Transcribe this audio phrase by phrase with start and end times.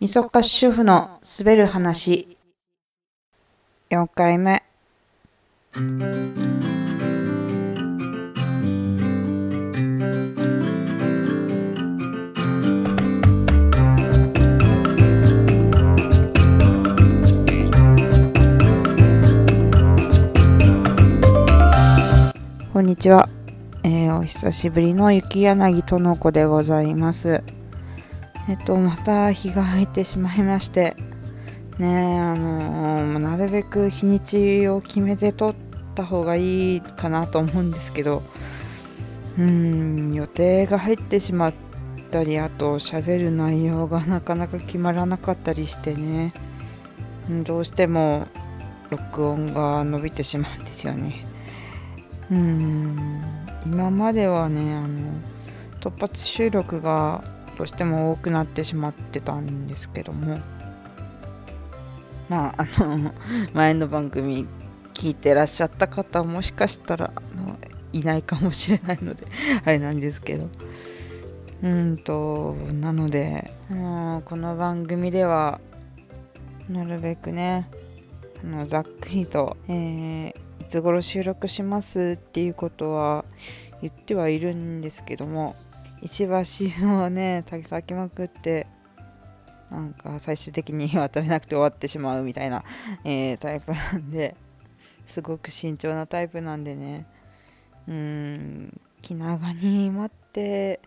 [0.00, 2.36] みそか主婦の滑る話。
[3.90, 4.64] 4回目。
[22.72, 23.28] こんにちは、
[23.84, 27.44] えーお久しぶりの雪柳との子でございます。
[28.48, 30.96] えっとまた日が入ってしまいまして
[31.78, 35.54] ねあのーなるべく日にちを決めて撮っ
[35.94, 38.22] た方がいいかなと思うんですけど
[39.38, 41.54] うん予定が入ってしまっ
[42.10, 46.34] たりあと喋る内容がなかなか決まらなかったりしてね
[47.44, 48.26] どうしても
[48.90, 51.26] 録音が伸びてしまうんですよね。
[52.30, 53.22] うん
[53.66, 54.88] 今まではねあの
[55.80, 57.24] 突発収録が
[57.56, 60.38] どうしても多くなってしまってたんですけども。
[62.28, 63.12] まああの
[63.52, 64.46] 前の番組
[64.94, 67.58] 聞いてらっしゃった方もしかしたらあの
[67.92, 69.26] いないかもしれないので
[69.64, 70.48] あれなんですけど。
[71.62, 75.60] うんとなのでもうこの番組では
[76.68, 77.70] なるべくね
[78.42, 83.26] あのざっくりと、えーいつ頃収録しますっていうことは
[83.82, 85.56] 言ってはいるんですけども。
[86.02, 88.66] 石橋をね炊きまくって
[89.70, 92.64] なんか最終的に 渡れなくて終わってしまうみたいな、
[93.04, 94.36] えータイプなんで
[95.06, 97.06] すごく慎重なタイプなんでね。
[97.86, 100.80] うん気長に待って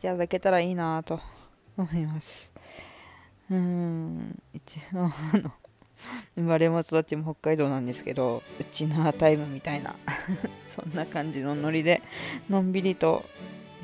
[0.00, 1.20] いただけたらいいなと
[1.78, 2.52] 思います。
[3.50, 5.52] うん一応あの
[6.34, 9.94] 生まれも育ちも北海道なんですけどうちなタイムみたいな
[10.68, 12.02] そんな感じのノリで
[12.50, 13.24] のんびりと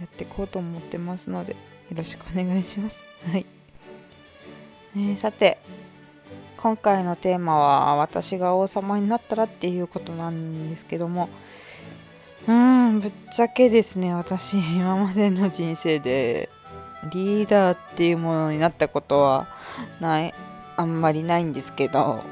[0.00, 1.58] やっていこうと思ってますのでよ
[1.96, 3.04] ろしくお願いします。
[3.30, 3.46] はい、
[4.96, 5.58] えーさて
[6.58, 11.28] 今回のテーマは私が王様になったらっていうことなんですけども
[12.48, 16.48] うんぶっちゃけですね私今までの人生で
[17.12, 19.46] リーダーっていうものになったことは
[20.00, 20.34] ない
[20.76, 22.24] あんまりないんですけど、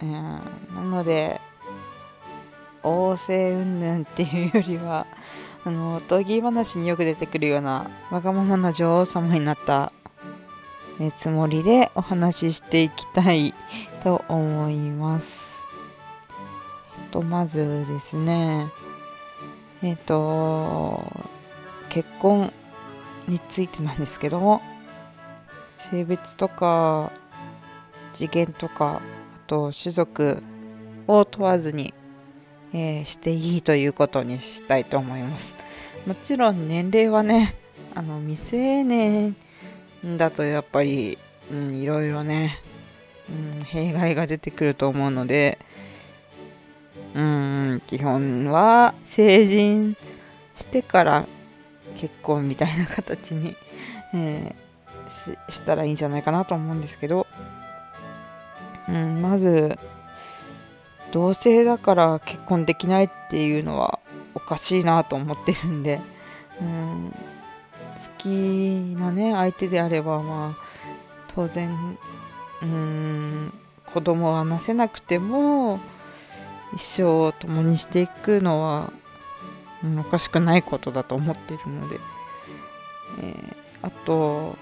[0.00, 0.40] うん、な
[0.80, 1.40] ので
[2.84, 5.06] 王政云々っていうよりは
[5.64, 9.92] あのおとぎ話によく出てくるようなわがままな女王様になった
[11.16, 13.54] つもりでお話ししていきたい
[14.02, 15.58] と思います。
[17.10, 18.66] とまずですね
[19.82, 21.04] えっと
[21.88, 22.52] 結婚
[23.26, 24.60] についてなんですけども
[25.76, 27.12] 性別とか
[28.12, 29.00] 次元とかあ
[29.46, 30.42] と種族
[31.06, 31.94] を問わずに、
[32.72, 35.54] えーしていいということにしたいと思います。
[36.06, 37.54] もちろん年齢はね
[37.94, 39.36] あの未成年
[40.16, 41.18] だとやっぱり、
[41.50, 42.60] うん、いろいろね、
[43.28, 45.58] うん、弊害が出てくると思うので
[47.14, 49.96] うん基本は成人
[50.54, 51.26] してから
[51.96, 53.56] 結婚みたいな形に、
[54.14, 54.68] えー
[55.08, 57.26] ししたらいいんじゃないかなと思うんですけど。
[58.88, 59.78] うん、まず
[61.12, 63.98] 同性だから結婚できないっていうのは
[64.34, 66.00] おかしいなと思ってるんで、
[66.60, 67.16] うん、好
[68.18, 68.26] き
[68.98, 70.64] なね相手であればまあ
[71.34, 71.98] 当然
[72.62, 73.52] うん
[73.86, 75.80] 子供はなせなくても
[76.74, 78.92] 一生を共にしていくのは、
[79.82, 82.00] うんおかしくないことだと思ってるので、
[83.22, 84.56] えーあと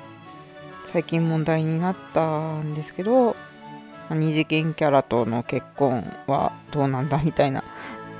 [0.84, 3.34] 最近問題になったんですけど
[4.10, 7.64] 二次元キャラとの結婚はどうなんだみたいな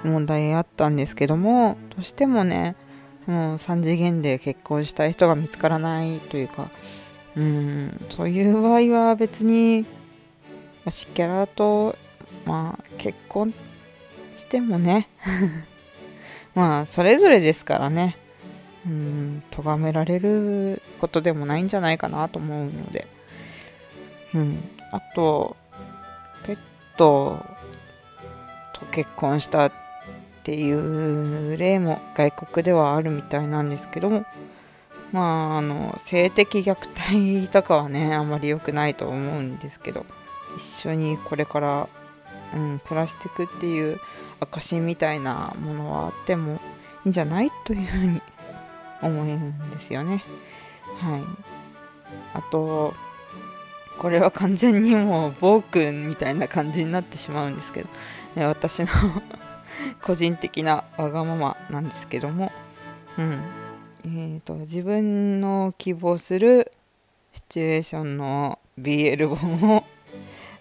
[0.05, 2.77] 問題あったんですけどもどうしてもね
[3.27, 6.71] もう3次元で結婚したい人が見つからないというか
[7.37, 9.85] うんそういう場合は別に
[10.87, 11.97] 推キャラと
[12.45, 13.53] まあ結婚
[14.35, 15.09] してもね
[16.55, 18.17] まあそれぞれですからね
[18.87, 23.07] うん咎められることでもないんじゃないかなと思うので
[24.35, 25.57] うんあと
[26.47, 26.59] ペッ
[26.97, 27.45] ト
[28.73, 29.73] と結婚したっ
[30.43, 34.25] ていう例も外国ではあるみたいなんですけども
[35.13, 40.07] まああの性的虐待とかはねあんまり良くないと思うんですけど
[40.57, 41.89] 一緒にこれから、
[42.55, 44.01] うん、暮らしていくっていう
[44.41, 46.55] 証みたいなものはあっても
[47.05, 48.23] いいんじゃないというふうに
[49.03, 50.23] 思うんですよね。
[51.01, 51.23] はい、
[52.35, 52.95] あと
[53.99, 57.89] これは完全にもう暴君みたいな感じになってしまうんですけど、
[58.37, 58.89] え私の
[60.03, 62.53] 個人的なわがままなんですけども、
[63.19, 63.41] うん。
[64.05, 66.71] えー、と自分の希望する
[67.35, 69.85] シチュエーションの BL 本を、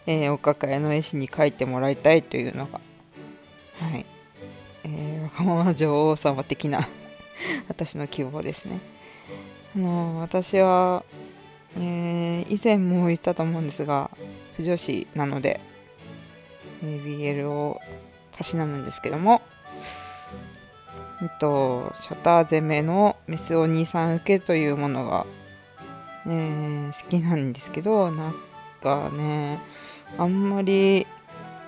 [0.08, 2.80] えー、お抱えの絵師に書いてもらいたいというのが
[3.80, 4.06] はい。
[4.84, 6.88] えー、若者女王様的な
[7.68, 8.80] 私の希望ですね。
[9.76, 11.04] あの私は、
[11.77, 14.10] えー、以前も言ったと思うんですが
[14.56, 15.60] 不女子なので、
[16.81, 17.81] BL を
[18.31, 19.42] たしなむんですけども、
[21.22, 25.25] えっと、シャター攻めのメスお兄さん受けというものが、
[26.27, 28.36] えー、好きなんですけどなん
[28.81, 29.60] かね
[30.18, 31.07] あんまり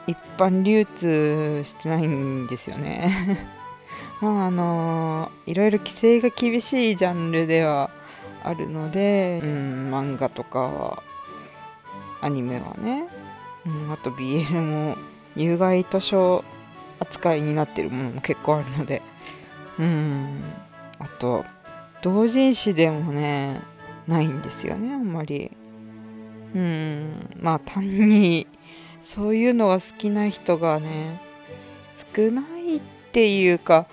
[0.05, 3.45] 一般流通してないんですよね。
[4.21, 7.89] まああのいろいろ規制が厳しいジャンルでは
[8.47, 11.03] あるので、うん、漫画とか
[12.21, 13.07] アニメはね、
[13.65, 14.97] うん、あと BL も
[15.35, 16.43] 有害図書
[16.99, 19.01] 扱いになってるものも結構あるので。
[19.79, 20.43] うん
[20.99, 21.45] あと
[22.01, 23.61] 同人誌でもね
[24.07, 25.51] ないんですよねあんまり。
[26.55, 28.47] うんまあ単に
[29.01, 31.19] そういうのが好きな人がね
[32.15, 33.85] 少ないっていうか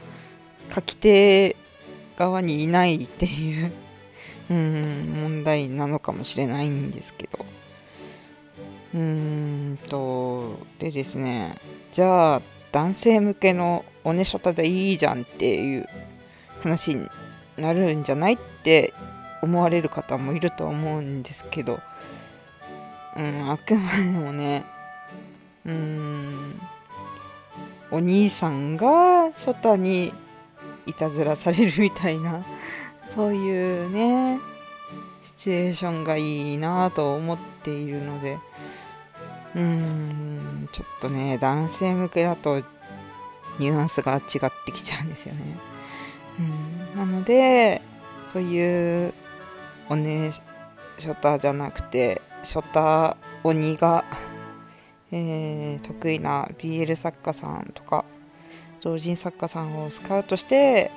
[0.73, 1.57] 書き手
[2.17, 3.73] 側にいないっていう
[4.51, 7.45] うん問題なのかもしれないんですけど
[8.95, 11.57] うーんとでですね
[11.93, 12.43] じゃあ
[12.73, 15.89] 男性向けのおねしょたでいいじゃんっていう
[16.63, 17.09] 話に
[17.57, 18.93] なるんじゃないって
[19.43, 21.81] 思われる方もいると思うんですけど、
[23.17, 24.65] うん、あくまでもね
[25.67, 26.61] うん
[27.91, 30.13] お兄さんが初太に
[30.87, 32.45] いたずらされるみたいな
[33.09, 34.41] そういうね
[35.23, 38.39] シチュエーションがいいなと思っているので
[39.55, 42.59] うーんちょっとね男性向けだと
[43.59, 44.21] ニュアンスが違っ
[44.67, 45.41] てきちゃうんですよね。
[46.41, 46.43] う
[46.97, 47.81] んなので
[48.27, 49.15] そういう
[49.89, 50.33] おね
[50.99, 54.05] ショタじゃなくてショタ鬼が
[55.17, 58.05] えー、得意な BL 作家さんとか
[58.81, 60.91] 同人作家さんをスカウトして、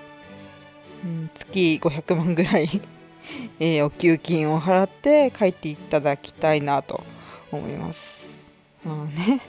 [1.36, 2.82] 月500万ぐらい
[3.60, 7.04] えー、お給金を払って書いていただきたいなと
[7.52, 8.26] 思います。
[8.86, 9.42] まあね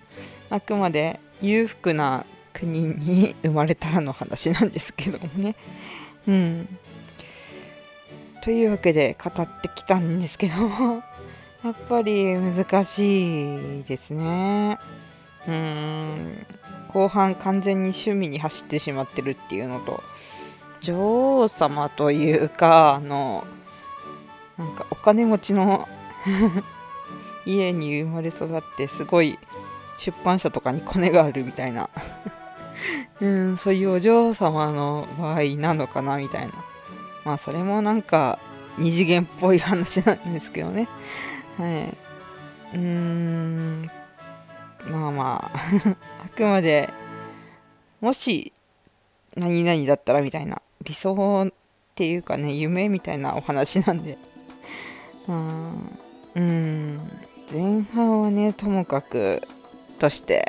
[0.50, 5.54] あくまで裕福な国に生まれたらの話なんですけどもね。
[6.26, 6.78] うん、
[8.42, 11.02] というわけで語ってきたんですけども
[11.62, 14.78] やっぱり難しいですね。
[15.46, 16.46] うん
[16.88, 20.02] 後半完全に趣味に走ってしまってるっていうのと
[20.80, 23.46] 女王様というかあの
[24.58, 25.88] なんかお金持ちの
[27.46, 29.38] 家に生まれ育ってすごい
[29.98, 31.88] 出版社とかにコネがあるみたいな。
[33.20, 36.52] うんそういうお嬢様の場合なのかなみたいな。
[37.24, 38.38] まあそれもなんか
[38.78, 40.88] 二次元っぽい話なんですけどね。
[41.58, 42.06] はい。
[42.74, 43.90] うーん、
[44.90, 45.58] まあまあ
[46.24, 46.90] あくまで、
[48.00, 48.52] もし、
[49.36, 51.52] 何々だったらみたいな、理想っ
[51.94, 54.18] ていうかね、夢みたいなお話なんで、
[55.28, 55.72] うん、
[56.34, 57.00] うん、
[57.50, 59.40] 前半はね、ともかく
[59.98, 60.46] として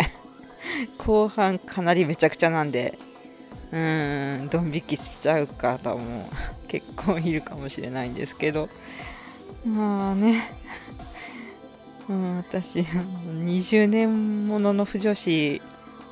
[0.98, 2.98] 後半かなりめちゃくちゃなんで、
[3.72, 6.30] うん、ドン引きしちゃう方も
[6.68, 8.70] 結構いるかもしれないんですけど、
[9.66, 10.50] まあね、
[12.10, 15.62] うん、私20年ものの不女子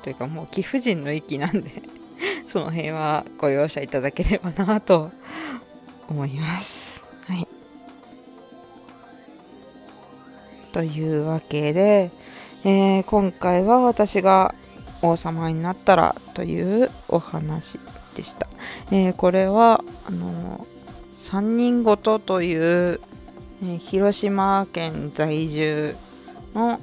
[0.04, 1.95] というかもう貴婦人の域なんで。
[2.48, 5.10] その辺はご容赦いただければなと
[6.10, 7.04] 思います。
[7.28, 7.48] はい、
[10.72, 12.12] というわけで、
[12.64, 14.54] えー、今回は私が
[15.02, 17.80] 王様になったらというお話
[18.16, 18.48] でした。
[18.92, 20.66] えー、これはあの
[21.18, 23.00] 3人ごとという
[23.64, 25.96] え広島県在住
[26.54, 26.80] の、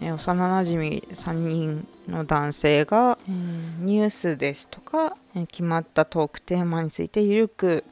[0.00, 3.32] え幼なじみ3人の男性が、え
[3.80, 7.84] ニュースですとか、え決まったトークテーマについてゆるく、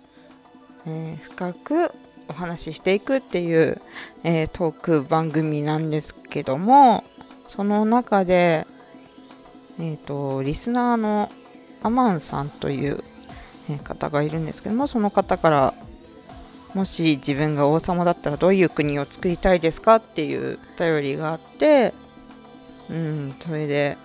[0.87, 1.93] え深く
[2.29, 3.79] お話ししていくっていう、
[4.25, 7.05] えトーク番組なんですけども
[7.45, 8.67] その中で、
[9.79, 11.31] えーと、リスナーの
[11.83, 13.03] アマンさんという、
[13.71, 15.75] え方がいるんですけどもその方から
[16.75, 21.95] もし自分が王様だったらどういう国を作りたいですかっていう頼りがあって
[22.91, 23.97] うんそれで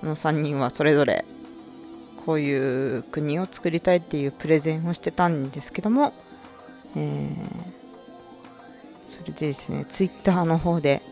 [0.00, 1.24] この3人はそれぞれ
[2.24, 6.12] こういう国を作りたいっていうプレゼンをしてたんですけども、
[6.96, 7.34] えー、
[9.06, 11.02] それでですねツイッターの方で